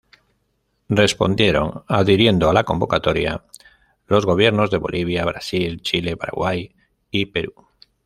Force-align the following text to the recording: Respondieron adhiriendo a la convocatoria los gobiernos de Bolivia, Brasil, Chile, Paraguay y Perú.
Respondieron 0.89 1.83
adhiriendo 1.87 2.49
a 2.49 2.53
la 2.53 2.63
convocatoria 2.63 3.45
los 4.07 4.25
gobiernos 4.25 4.71
de 4.71 4.77
Bolivia, 4.79 5.25
Brasil, 5.25 5.79
Chile, 5.83 6.17
Paraguay 6.17 6.73
y 7.11 7.27
Perú. 7.27 7.53